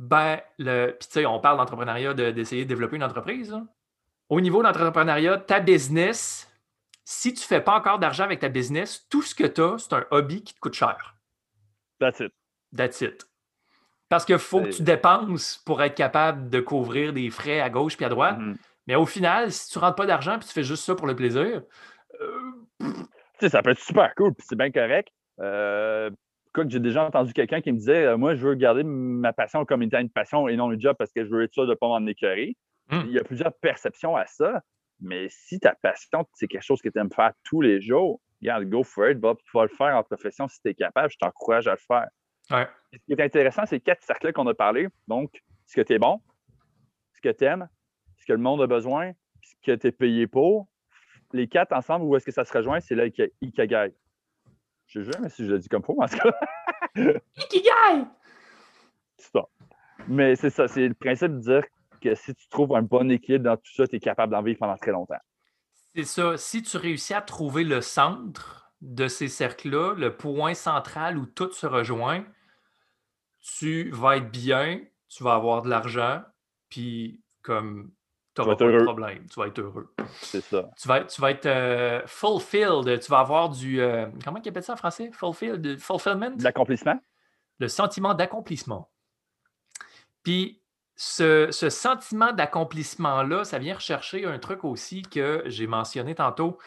[0.00, 3.56] Ben, le, puis tu sais, on parle d'entrepreneuriat, d'essayer de, développer une entreprise.
[4.28, 6.52] Au niveau de l'entrepreneuriat, ta business,
[7.04, 9.78] si tu ne fais pas encore d'argent avec ta business, tout ce que tu as,
[9.78, 11.14] c'est un hobby qui te coûte cher.
[12.00, 12.32] That's it.
[12.76, 13.24] That's it.
[14.08, 17.96] Parce qu'il faut que tu dépenses pour être capable de couvrir des frais à gauche
[18.00, 18.38] et à droite.
[18.38, 18.56] Mm-hmm.
[18.86, 21.08] Mais au final, si tu ne rentres pas d'argent et tu fais juste ça pour
[21.08, 21.62] le plaisir,
[22.20, 25.08] euh, ça peut être super cool, puis c'est bien correct.
[25.40, 26.10] Euh,
[26.68, 29.82] j'ai déjà entendu quelqu'un qui me disait euh, Moi, je veux garder ma passion comme
[29.82, 31.88] une passion et non une job parce que je veux être sûr de ne pas
[31.88, 32.56] m'en écœurer.
[32.90, 33.02] Hmm.
[33.06, 34.62] Il y a plusieurs perceptions à ça,
[35.00, 38.64] mais si ta passion, c'est quelque chose que tu aimes faire tous les jours, regarde,
[38.64, 41.66] go for it, tu vas le faire en profession si tu es capable, je t'encourage
[41.66, 42.06] à le faire.
[42.48, 44.88] Ce qui est intéressant, c'est quatre cercles qu'on a parlé.
[45.08, 46.20] Donc, ce que tu es bon,
[47.14, 47.68] ce que tu aimes,
[48.18, 50.68] ce que le monde a besoin, ce que tu es payé pour.
[51.32, 52.80] Les quatre ensemble, où est-ce que ça se rejoint?
[52.80, 53.06] C'est là
[53.40, 53.92] Ikagai.
[54.86, 56.32] Je sais jamais si je le dis comme faux, en tout cas.
[57.36, 58.06] Ikigai!
[59.16, 59.48] C'est ça.
[60.08, 61.64] Mais c'est ça, c'est le principe de dire
[62.00, 64.58] que si tu trouves un bon équilibre dans tout ça, tu es capable d'en vivre
[64.58, 65.18] pendant très longtemps.
[65.94, 66.36] C'est ça.
[66.36, 71.50] Si tu réussis à trouver le centre de ces cercles-là, le point central où tout
[71.52, 72.24] se rejoint,
[73.58, 76.22] tu vas être bien, tu vas avoir de l'argent,
[76.68, 77.92] puis comme
[78.34, 79.94] tu n'auras pas de problème, tu vas être heureux.
[80.20, 80.68] C'est ça.
[80.80, 83.80] Tu vas, tu vas être euh, fulfilled, tu vas avoir du.
[83.80, 85.10] Euh, comment il appelle ça en français?
[85.12, 86.36] Fulfilled, fulfillment?
[86.40, 87.00] L'accomplissement?
[87.58, 88.90] Le sentiment d'accomplissement.
[90.22, 90.60] Puis
[90.96, 96.58] ce, sentiment d'accomplissement-là, ça vient rechercher un truc aussi que j'ai mentionné tantôt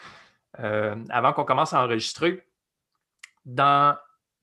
[0.60, 2.44] euh, avant qu'on commence à enregistrer.
[3.44, 3.96] Dans,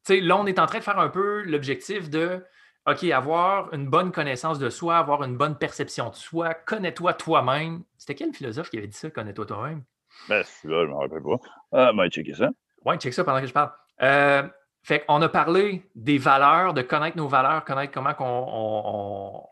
[0.10, 2.44] là, on est en train de faire un peu l'objectif de
[2.88, 7.84] OK, avoir une bonne connaissance de soi, avoir une bonne perception de soi, connais-toi toi-même.
[7.98, 9.84] C'était quel philosophe qui avait dit ça, connais-toi toi-même?
[10.30, 11.38] Ben, là, je ne me rappelle pas.
[11.74, 12.50] Ah, ben, checker ça.
[12.86, 13.72] Oui, check ça pendant que je parle.
[14.02, 14.44] Euh,
[14.84, 18.16] fait qu'on a parlé des valeurs, de connaître nos valeurs, connaître comment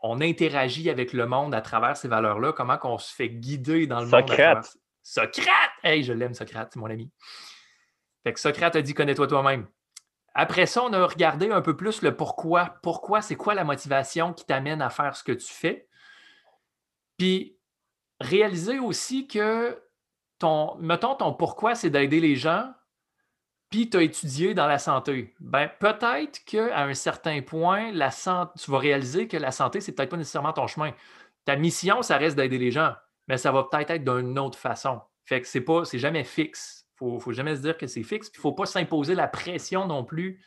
[0.02, 4.00] on, interagit avec le monde à travers ces valeurs-là, comment on se fait guider dans
[4.00, 4.26] le monde.
[4.26, 4.76] Socrate!
[5.02, 5.72] Socrate!
[5.82, 7.10] Hey, je l'aime, Socrate, c'est mon ami.
[8.24, 9.66] Fait que Socrate a dit connais-toi toi-même.
[10.38, 12.76] Après ça, on a regardé un peu plus le pourquoi.
[12.82, 15.88] Pourquoi, c'est quoi la motivation qui t'amène à faire ce que tu fais?
[17.16, 17.58] Puis
[18.20, 19.82] réaliser aussi que
[20.38, 22.70] ton, mettons, ton pourquoi, c'est d'aider les gens,
[23.70, 28.70] puis tu as étudié dans la santé, ben, peut-être qu'à un certain point, la tu
[28.70, 30.92] vas réaliser que la santé, c'est peut-être pas nécessairement ton chemin.
[31.46, 32.94] Ta mission, ça reste d'aider les gens,
[33.26, 35.00] mais ça va peut-être être, d'une autre façon.
[35.24, 36.85] Fait que c'est pas, c'est jamais fixe.
[37.00, 38.28] Il ne faut jamais se dire que c'est fixe.
[38.34, 40.40] Il ne faut pas s'imposer la pression non plus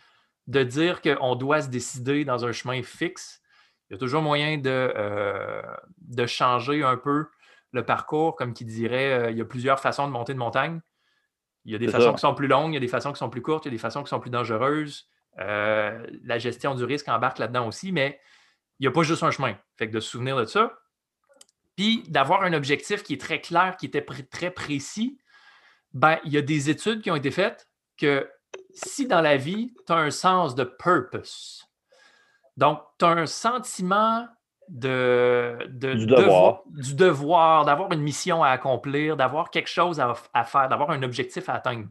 [0.48, 3.42] de dire qu'on doit se décider dans un chemin fixe.
[3.90, 5.62] Il y a toujours moyen de, euh,
[6.02, 7.28] de changer un peu
[7.72, 10.82] le parcours, comme qui dirait, euh, il y a plusieurs façons de monter une montagne.
[11.66, 13.20] Il y a des façons qui sont plus longues, il y a des façons qui
[13.20, 15.08] sont plus courtes, il y a des façons qui sont plus dangereuses.
[15.40, 18.20] Euh, la gestion du risque embarque là-dedans aussi, mais
[18.80, 19.56] il n'y a pas juste un chemin.
[19.78, 20.74] Fait que de se souvenir de ça.
[21.76, 25.20] Puis d'avoir un objectif qui est très clair, qui était très précis,
[25.94, 28.30] ben, il y a des études qui ont été faites que
[28.74, 31.68] si dans la vie, tu as un sens de purpose,
[32.58, 34.28] donc tu as un sentiment
[34.70, 40.70] de, du devoir, du devoir d'avoir une mission à accomplir, d'avoir quelque chose à, faire,
[40.70, 41.88] d'avoir un objectif à atteindre.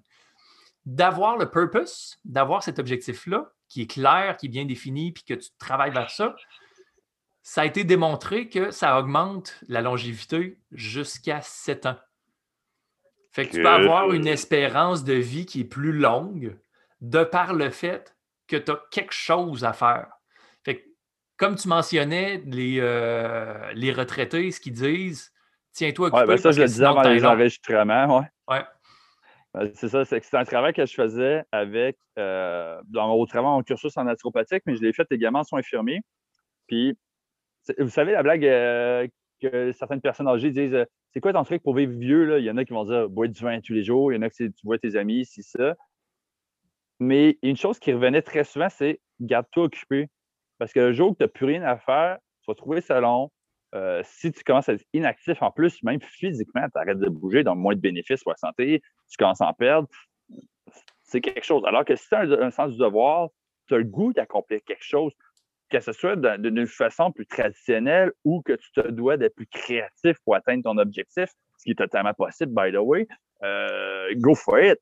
[0.87, 5.35] D'avoir le purpose, d'avoir cet objectif-là, qui est clair, qui est bien défini, puis que
[5.35, 6.35] tu travailles vers ça,
[7.43, 11.97] ça a été démontré que ça augmente la longévité jusqu'à 7 ans.
[13.31, 16.59] Fait que tu peux avoir une espérance de vie qui est plus longue
[17.01, 20.19] de par le fait que tu as quelque chose à faire
[21.39, 25.33] comme tu mentionnais, les, euh, les retraités, ce qu'ils disent,
[25.73, 28.25] tiens-toi Oui, ben ça, je le disais avant les enregistrements.
[28.49, 28.63] Ouais.
[29.55, 33.63] Ben, c'est ça, c'est un travail que je faisais avec, euh, dans, au travail en
[33.63, 36.01] cursus en naturopathique, mais je l'ai fait également en soins infirmiers.
[36.67, 36.99] Puis,
[37.79, 39.07] vous savez, la blague euh,
[39.41, 42.39] que certaines personnes âgées disent C'est quoi ton truc pour vivre vieux là?
[42.39, 44.13] Il y en a qui vont dire Bois du vin tous les jours.
[44.13, 45.75] Il y en a qui tu vois tes amis, c'est ça.
[47.01, 50.09] Mais une chose qui revenait très souvent, c'est garde-toi occupé.
[50.59, 53.01] Parce que le jour que tu n'as plus rien à faire, tu vas trouver ça
[53.01, 53.31] long.
[53.75, 57.45] Euh, si tu commences à être inactif en plus, même physiquement, tu arrêtes de bouger,
[57.45, 59.89] donc moins de bénéfices pour la santé, tu commences à en perdre.
[61.03, 61.65] C'est quelque chose.
[61.67, 63.29] Alors que si tu as un, sens du devoir,
[63.67, 65.13] tu as le goût d'accomplir quelque chose,
[65.71, 70.17] que ce soit d'une façon plus traditionnelle ou que tu te dois d'être plus créatif
[70.25, 73.07] pour atteindre ton objectif, ce qui est totalement possible, by the way,
[73.43, 74.79] euh, go for it.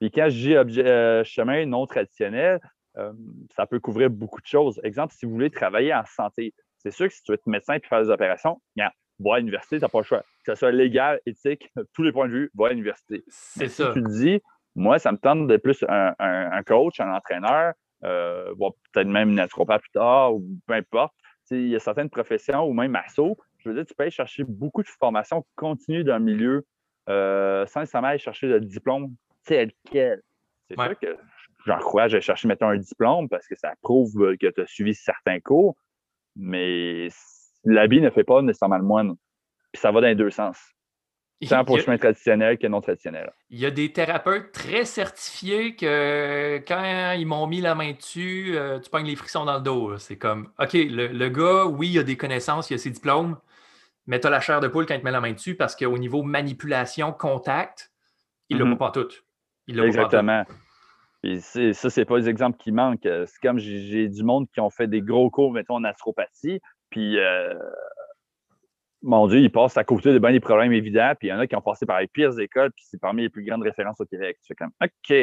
[0.00, 2.60] Puis quand je dis euh, chemin non traditionnel,
[2.96, 3.12] euh,
[3.56, 4.80] ça peut couvrir beaucoup de choses.
[4.84, 7.74] Exemple, si vous voulez travailler en santé, c'est sûr que si tu veux être médecin
[7.74, 10.22] et faire des opérations, bien, va à l'université, tu n'as pas le choix.
[10.44, 13.24] Que ce soit légal, éthique, tous les points de vue, va à l'université.
[13.28, 13.92] C'est ça.
[13.92, 14.40] Si tu te dis,
[14.74, 18.54] moi, ça me tente d'être plus un, coach, un entraîneur, euh,
[18.92, 21.14] peut-être même naturopathe plus tard, ou peu importe.
[21.50, 24.44] il y a certaines professions, ou même assaut, je veux dire, tu peux aller chercher
[24.44, 26.66] beaucoup de formations continues dans le milieu
[27.08, 29.14] euh, sans nécessairement aller chercher le diplôme
[29.44, 30.22] tel quel.
[30.68, 31.16] C'est sûr que
[31.66, 35.40] j'encourage à chercher, mettons, un diplôme parce que ça prouve que tu as suivi certains
[35.40, 35.76] cours,
[36.36, 37.08] mais
[37.64, 39.14] l'habit ne fait pas nécessairement le moine.
[39.72, 40.73] Puis ça va dans les deux sens.
[41.48, 43.32] Tant pour le chemin traditionnel que non traditionnel.
[43.50, 48.52] Il y a des thérapeutes très certifiés que quand ils m'ont mis la main dessus,
[48.56, 49.98] euh, tu pognes les frictions dans le dos.
[49.98, 53.36] C'est comme, OK, le, gars, oui, il a des connaissances, il a ses diplômes,
[54.06, 55.76] mais tu as la chair de poule quand il te met la main dessus parce
[55.76, 57.90] qu'au niveau manipulation, contact,
[58.48, 58.76] il ne l'a mm-hmm.
[58.78, 59.08] pas tout.
[59.66, 60.44] Il Exactement.
[61.24, 63.00] Et ça, c'est pas les exemples qui manquent.
[63.02, 67.18] C'est comme j'ai du monde qui ont fait des gros cours, mettons, en naturopathie, puis
[67.18, 67.54] euh,
[69.04, 71.38] mon Dieu, ils passent à côté de bien des problèmes évidents, puis il y en
[71.38, 74.00] a qui ont passé par les pires écoles, puis c'est parmi les plus grandes références
[74.00, 74.38] au Québec.
[74.42, 75.14] Tu fais comme, OK.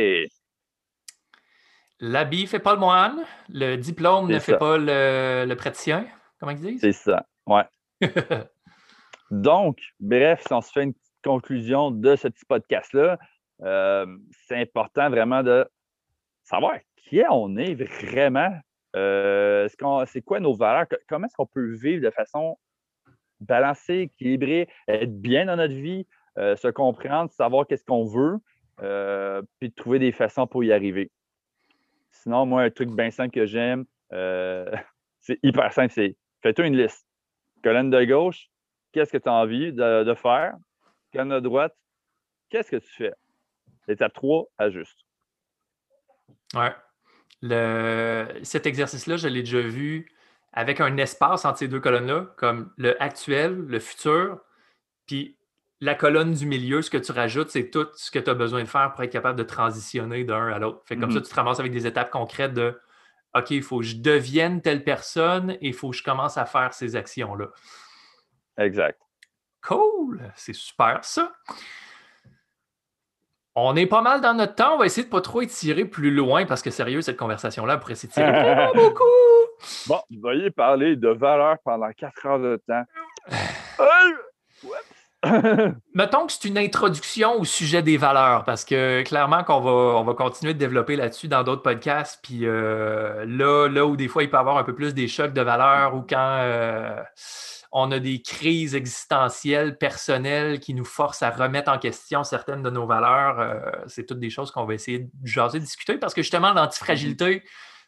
[1.99, 6.07] L'habit ne fait pas le moine, le diplôme ne fait pas le, le praticien,
[6.39, 6.81] comment ils disent?
[6.81, 7.63] C'est ça, ouais.
[9.31, 13.17] Donc, bref, si on se fait une petite conclusion de ce petit podcast-là,
[13.63, 14.05] euh,
[14.47, 15.67] c'est important vraiment de
[16.43, 18.51] savoir qui on est vraiment.
[18.95, 19.67] Euh,
[20.05, 20.85] c'est quoi nos valeurs?
[21.07, 22.57] Comment est-ce qu'on peut vivre de façon
[23.41, 26.05] balancer, équilibrer, être bien dans notre vie,
[26.37, 28.37] euh, se comprendre, savoir qu'est-ce qu'on veut,
[28.81, 31.11] euh, puis trouver des façons pour y arriver.
[32.11, 34.71] Sinon, moi, un truc bien simple que j'aime, euh,
[35.19, 37.05] c'est hyper simple, c'est fais-toi une liste.
[37.63, 38.47] Colonne de gauche,
[38.91, 40.55] qu'est-ce que tu as envie de, faire?
[41.11, 41.75] Colonne de droite,
[42.49, 43.13] qu'est-ce que tu fais?
[43.87, 44.99] Étape 3, ajuste.
[46.53, 46.71] Ouais.
[47.41, 48.39] Le...
[48.43, 50.07] Cet exercice-là, je l'ai déjà vu
[50.53, 54.39] avec un espace entre ces deux colonnes-là, comme le actuel, le futur,
[55.07, 55.37] puis
[55.79, 58.61] la colonne du milieu, ce que tu rajoutes, c'est tout ce que tu as besoin
[58.61, 60.81] de faire pour être capable de transitionner d'un à l'autre.
[60.85, 61.23] Fait comme ça, mm-hmm.
[61.23, 62.79] tu te ramasses avec des étapes concrètes de
[63.33, 66.45] OK, il faut que je devienne telle personne et il faut que je commence à
[66.45, 67.47] faire ces actions-là.
[68.57, 68.99] Exact.
[69.61, 71.33] Cool, c'est super ça.
[73.55, 74.75] On est pas mal dans notre temps.
[74.75, 77.95] On va essayer de pas trop étirer plus loin parce que sérieux, cette conversation-là pourrait
[77.95, 78.31] s'étirer
[78.75, 79.03] beaucoup.
[79.87, 82.83] Bon, vous voyez parler de valeur pendant quatre heures de temps.
[85.93, 90.03] Mettons que c'est une introduction au sujet des valeurs, parce que clairement qu'on va, on
[90.03, 92.19] va continuer de développer là-dessus dans d'autres podcasts.
[92.23, 95.07] Puis euh, là, là où des fois il peut y avoir un peu plus des
[95.07, 96.99] chocs de valeurs ou quand euh,
[97.71, 102.71] on a des crises existentielles, personnelles qui nous forcent à remettre en question certaines de
[102.71, 106.23] nos valeurs, euh, c'est toutes des choses qu'on va essayer de jaser, discuter, parce que
[106.23, 107.43] justement, l'antifragilité,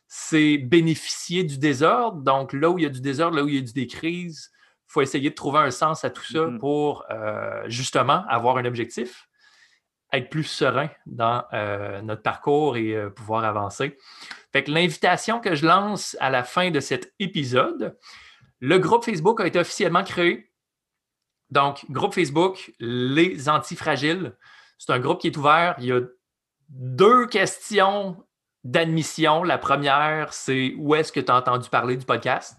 [0.07, 2.21] c'est bénéficier du désordre.
[2.21, 3.87] Donc, là où il y a du désordre, là où il y a du des
[3.87, 6.59] crises, il faut essayer de trouver un sens à tout ça mm-hmm.
[6.59, 9.27] pour euh, justement avoir un objectif,
[10.11, 13.97] être plus serein dans euh, notre parcours et euh, pouvoir avancer.
[14.51, 17.97] Fait que l'invitation que je lance à la fin de cet épisode,
[18.59, 20.51] le groupe Facebook a été officiellement créé.
[21.49, 24.35] Donc, groupe Facebook, les antifragiles.
[24.77, 25.75] C'est un groupe qui est ouvert.
[25.79, 26.01] Il y a
[26.69, 28.23] deux questions
[28.63, 29.43] d'admission.
[29.43, 32.57] La première, c'est où est-ce que tu as entendu parler du podcast?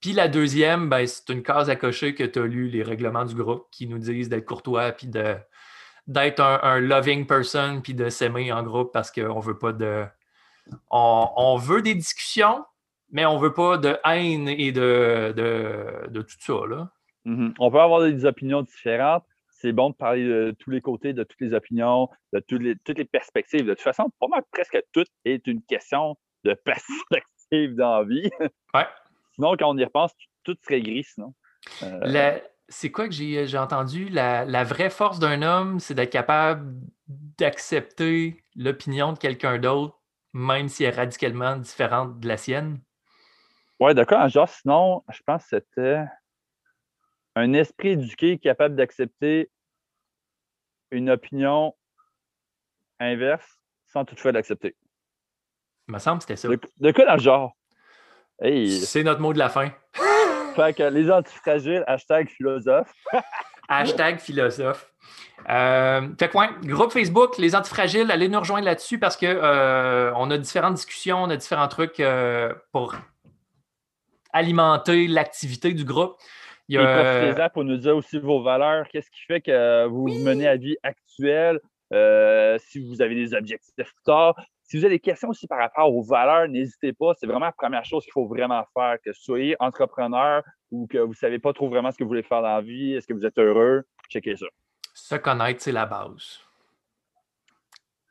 [0.00, 3.24] Puis la deuxième, ben, c'est une case à cocher que tu as lu les règlements
[3.24, 5.36] du groupe qui nous disent d'être courtois puis de,
[6.08, 10.04] d'être un, loving person puis de s'aimer en groupe parce qu'on veut pas de.
[10.90, 12.64] On, veut des discussions,
[13.10, 15.32] mais on veut pas de haine et de,
[16.08, 16.66] de, tout ça.
[16.68, 16.90] Là.
[17.26, 17.54] Mm-hmm.
[17.58, 19.24] On peut avoir des opinions différentes,
[19.62, 22.74] c'est bon de parler de tous les côtés, de toutes les opinions, de toutes les,
[22.84, 23.64] toutes les perspectives.
[23.64, 28.28] De toute façon, pour moi, presque tout est une question de perspective d'envie.
[28.74, 28.86] Ouais.
[29.34, 31.32] Sinon, quand on y repense, tout serait gris, sinon.
[31.84, 34.08] Euh, c'est quoi que j'ai entendu?
[34.08, 36.74] La, vraie force d'un homme, c'est d'être capable
[37.06, 39.96] d'accepter l'opinion de quelqu'un d'autre,
[40.32, 42.80] même si elle est radicalement différente de la sienne.
[43.78, 44.28] Oui, d'accord.
[44.28, 46.04] Genre, sinon, je pense que c'était
[47.34, 49.50] un esprit éduqué capable d'accepter
[50.90, 51.74] une opinion
[53.00, 54.76] inverse sans toutefois l'accepter.
[55.88, 56.48] Il me semble que c'était ça.
[56.48, 57.56] De, quoi dans le genre?
[58.40, 59.70] C'est notre mot de la fin.
[60.56, 62.92] fait que les antifragiles, hashtag philosophe.
[63.68, 64.92] hashtag philosophe.
[65.48, 70.38] Euh, fait que, groupe Facebook, les antifragiles, allez nous rejoindre là-dessus parce qu'on euh, a
[70.38, 72.94] différentes discussions, on a différents trucs euh, pour
[74.32, 76.16] alimenter l'activité du groupe.
[76.68, 77.50] Il y a...
[77.50, 78.88] pour nous dire aussi vos valeurs.
[78.88, 81.60] Qu'est-ce qui fait que vous menez à vie actuelle?
[81.92, 84.34] Euh, si vous avez des objectifs tard?
[84.62, 87.12] Si vous avez des questions aussi par rapport aux valeurs, n'hésitez pas.
[87.18, 88.96] C'est vraiment la première chose qu'il faut vraiment faire.
[89.04, 92.08] Que vous soyez entrepreneur ou que vous ne savez pas trop vraiment ce que vous
[92.08, 94.46] voulez faire dans la vie, est-ce que vous êtes heureux, checkez ça.
[94.94, 96.40] Se connaître, c'est la base.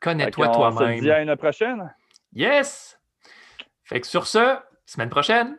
[0.00, 0.94] Connais-toi toi-même.
[0.94, 1.94] On se dit à une prochaine.
[2.32, 2.98] Yes!
[3.84, 5.58] Fait que sur ce, semaine prochaine,